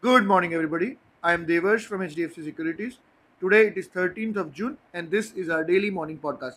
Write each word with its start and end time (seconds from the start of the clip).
Good 0.00 0.26
morning, 0.26 0.54
everybody. 0.54 0.98
I 1.22 1.32
am 1.32 1.46
Devarsh 1.46 1.82
from 1.86 2.00
HDFC 2.02 2.44
Securities. 2.44 2.98
Today 3.40 3.66
it 3.66 3.76
is 3.76 3.88
13th 3.88 4.36
of 4.36 4.52
June, 4.52 4.78
and 4.94 5.10
this 5.10 5.32
is 5.32 5.48
our 5.50 5.64
daily 5.64 5.90
morning 5.90 6.18
podcast. 6.18 6.56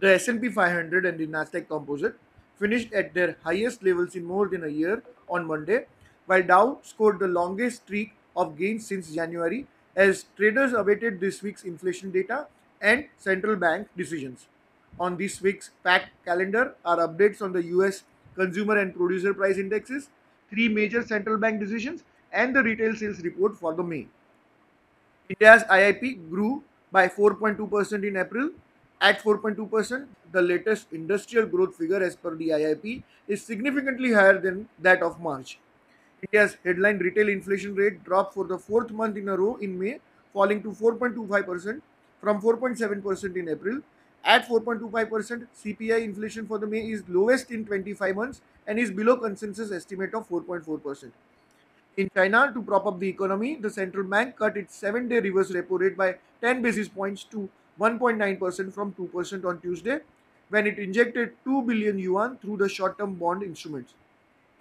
The 0.00 0.14
S&P 0.14 0.48
500 0.48 1.06
and 1.06 1.18
the 1.18 1.26
Nasdaq 1.26 1.68
Composite 1.68 2.16
finished 2.58 2.92
at 2.92 3.14
their 3.14 3.36
highest 3.44 3.82
levels 3.82 4.14
in 4.14 4.24
more 4.24 4.48
than 4.48 4.64
a 4.64 4.68
year 4.68 5.02
on 5.28 5.46
Monday, 5.46 5.86
while 6.26 6.42
Dow 6.42 6.78
scored 6.82 7.18
the 7.18 7.28
longest 7.28 7.82
streak 7.82 8.12
of 8.36 8.56
gains 8.58 8.86
since 8.86 9.14
January 9.14 9.66
as 9.96 10.24
traders 10.36 10.72
awaited 10.72 11.20
this 11.20 11.42
week's 11.42 11.64
inflation 11.64 12.10
data 12.10 12.46
and 12.80 13.06
central 13.18 13.56
bank 13.56 13.88
decisions. 13.96 14.46
On 14.98 15.16
this 15.16 15.40
week's 15.40 15.70
packed 15.84 16.10
calendar 16.24 16.74
are 16.84 16.96
updates 16.98 17.40
on 17.42 17.52
the 17.52 17.62
US 17.76 18.04
consumer 18.34 18.78
and 18.78 18.94
producer 18.94 19.34
price 19.34 19.56
indexes, 19.58 20.08
three 20.48 20.68
major 20.68 21.06
central 21.06 21.36
bank 21.38 21.60
decisions, 21.60 22.04
and 22.32 22.54
the 22.54 22.62
retail 22.62 22.94
sales 22.94 23.20
report 23.20 23.56
for 23.56 23.74
the 23.74 23.82
May. 23.82 24.06
India's 25.28 25.62
IIP 25.64 26.28
grew 26.30 26.62
by 26.90 27.08
4.2% 27.08 28.06
in 28.06 28.16
April. 28.16 28.50
At 29.00 29.22
4.2%, 29.22 30.06
the 30.32 30.42
latest 30.42 30.88
industrial 30.92 31.46
growth 31.46 31.74
figure 31.74 32.02
as 32.02 32.16
per 32.16 32.34
the 32.34 32.48
IIP 32.48 33.02
is 33.28 33.42
significantly 33.42 34.12
higher 34.12 34.38
than 34.38 34.68
that 34.78 35.02
of 35.02 35.20
March. 35.20 35.58
India's 36.22 36.56
headline 36.64 36.98
retail 36.98 37.28
inflation 37.28 37.74
rate 37.74 38.04
dropped 38.04 38.34
for 38.34 38.44
the 38.44 38.58
fourth 38.58 38.90
month 38.90 39.16
in 39.16 39.28
a 39.28 39.36
row 39.36 39.56
in 39.56 39.78
May, 39.78 40.00
falling 40.34 40.62
to 40.62 40.70
4.25% 40.70 41.80
from 42.20 42.42
4.7% 42.42 43.36
in 43.36 43.48
April. 43.48 43.80
At 44.22 44.46
4.25%, 44.46 45.46
CPI 45.64 46.02
inflation 46.04 46.46
for 46.46 46.58
the 46.58 46.66
May 46.66 46.90
is 46.90 47.02
lowest 47.08 47.50
in 47.50 47.64
25 47.64 48.16
months 48.16 48.42
and 48.66 48.78
is 48.78 48.90
below 48.90 49.16
consensus 49.16 49.72
estimate 49.72 50.12
of 50.12 50.28
4.4%. 50.28 51.10
In 51.96 52.08
China, 52.14 52.50
to 52.52 52.62
prop 52.62 52.86
up 52.86 52.98
the 52.98 53.08
economy, 53.08 53.56
the 53.56 53.70
central 53.70 54.04
bank 54.04 54.36
cut 54.36 54.56
its 54.56 54.74
seven 54.74 55.08
day 55.08 55.20
reverse 55.20 55.50
repo 55.50 55.78
rate 55.78 55.96
by 55.96 56.16
10 56.40 56.62
basis 56.62 56.88
points 56.88 57.24
to 57.24 57.48
1.9% 57.78 58.72
from 58.72 58.92
2% 58.94 59.44
on 59.44 59.60
Tuesday, 59.60 60.00
when 60.48 60.66
it 60.66 60.78
injected 60.78 61.32
2 61.44 61.62
billion 61.62 61.98
yuan 61.98 62.36
through 62.38 62.56
the 62.56 62.68
short 62.68 62.98
term 62.98 63.14
bond 63.14 63.42
instruments. 63.42 63.94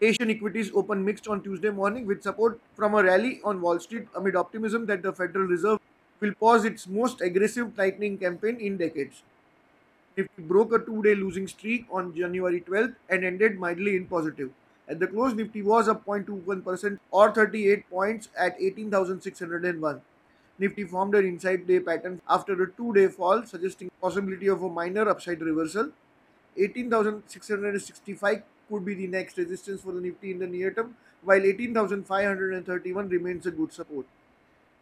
Asian 0.02 0.30
equities 0.30 0.72
opened 0.74 1.06
mixed 1.06 1.28
on 1.28 1.42
Tuesday 1.44 1.70
morning 1.70 2.06
with 2.06 2.24
support 2.24 2.60
from 2.74 2.94
a 2.94 3.04
rally 3.04 3.42
on 3.44 3.62
Wall 3.62 3.80
Street 3.80 4.08
amid 4.16 4.36
optimism 4.36 4.86
that 4.86 5.02
the 5.02 5.12
Federal 5.14 5.46
Reserve 5.46 5.80
will 6.20 6.34
pause 6.36 6.66
its 6.66 6.88
most 6.88 7.22
aggressive 7.22 7.76
tightening 7.76 8.18
campaign 8.18 8.58
in 8.60 8.78
decades. 8.78 9.24
Nifty 10.18 10.42
broke 10.44 10.74
a 10.74 10.80
two 10.80 11.02
day 11.04 11.16
losing 11.16 11.48
streak 11.48 11.86
on 11.92 12.16
January 12.16 12.62
12th 12.62 12.96
and 13.10 13.24
ended 13.26 13.60
mildly 13.60 13.96
in 13.96 14.06
positive. 14.06 14.52
At 14.90 15.00
the 15.00 15.08
close, 15.08 15.36
Nifty 15.36 15.62
was 15.62 15.88
up 15.88 16.04
0.21% 16.06 16.98
or 17.12 17.32
38 17.32 17.90
points 17.90 18.30
at 18.36 18.56
18,601. 18.60 20.02
Nifty 20.58 20.84
formed 20.84 21.14
an 21.16 21.26
inside 21.26 21.68
day 21.68 21.80
pattern 21.80 22.22
after 22.28 22.62
a 22.64 22.72
two 22.72 22.94
day 22.94 23.08
fall, 23.08 23.44
suggesting 23.44 23.92
possibility 24.02 24.48
of 24.48 24.64
a 24.64 24.70
minor 24.70 25.08
upside 25.08 25.42
reversal. 25.42 25.92
18,665 26.58 28.42
could 28.68 28.84
be 28.84 28.96
the 28.96 29.08
next 29.08 29.38
resistance 29.38 29.82
for 29.82 29.92
the 29.92 30.02
Nifty 30.02 30.32
in 30.32 30.40
the 30.40 30.48
near 30.48 30.72
term, 30.72 30.96
while 31.24 31.46
18,531 31.46 33.10
remains 33.10 33.46
a 33.46 33.52
good 33.52 33.72
support. 33.72 34.08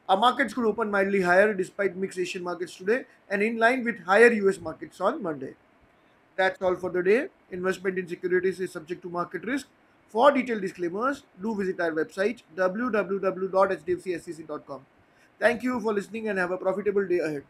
Our 0.08 0.17
markets 0.17 0.53
could 0.53 0.66
open 0.66 0.89
mildly 0.89 1.21
higher 1.21 1.53
despite 1.53 1.97
mixed 1.97 2.17
Asian 2.17 2.44
markets 2.44 2.77
today 2.77 3.03
and 3.30 3.44
in 3.44 3.58
line 3.58 3.83
with 3.83 3.99
higher 4.05 4.31
US 4.31 4.59
markets 4.61 5.02
on 5.02 5.21
Monday. 5.21 5.55
That's 6.38 6.61
all 6.61 6.75
for 6.75 6.89
the 6.89 7.03
day. 7.03 7.27
Investment 7.52 7.99
in 7.99 8.08
securities 8.08 8.61
is 8.61 8.71
subject 8.71 9.02
to 9.02 9.09
market 9.09 9.44
risk. 9.44 9.67
For 10.09 10.31
detailed 10.31 10.61
disclaimers, 10.61 11.23
do 11.41 11.55
visit 11.55 11.80
our 11.80 11.91
website 11.91 12.41
www.hdfcsec.com. 12.55 14.86
Thank 15.39 15.64
you 15.64 15.80
for 15.80 15.94
listening 15.94 16.27
and 16.30 16.39
have 16.39 16.52
a 16.52 16.58
profitable 16.58 17.08
day 17.08 17.20
ahead. 17.20 17.43